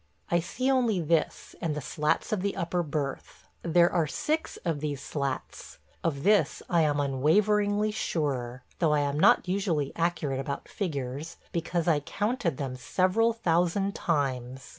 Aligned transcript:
I 0.31 0.39
see 0.39 0.71
only 0.71 0.99
this 0.99 1.53
and 1.61 1.75
the 1.75 1.79
slats 1.79 2.31
of 2.31 2.41
the 2.41 2.55
upper 2.55 2.81
berth. 2.81 3.47
There 3.61 3.93
are 3.93 4.07
six 4.07 4.57
of 4.65 4.79
these 4.79 4.99
slats. 4.99 5.77
Of 6.03 6.23
this 6.23 6.63
I 6.71 6.81
am 6.81 6.99
unwaveringly 6.99 7.91
sure– 7.91 8.63
though 8.79 8.93
I 8.93 9.01
am 9.01 9.19
not 9.19 9.47
usually 9.47 9.91
accurate 9.95 10.39
about 10.39 10.67
figures– 10.67 11.37
because 11.51 11.87
I 11.87 11.99
counted 11.99 12.57
them 12.57 12.75
several 12.77 13.31
thousand 13.31 13.93
times. 13.93 14.69